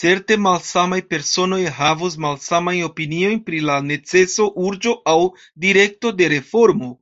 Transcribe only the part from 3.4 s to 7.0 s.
pri la neceso, urĝo aŭ direkto de reformo.